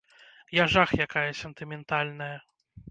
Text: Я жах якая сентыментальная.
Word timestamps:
Я 0.61 0.65
жах 0.75 0.95
якая 1.05 1.27
сентыментальная. 1.43 2.35